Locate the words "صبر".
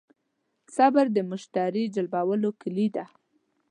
0.75-1.05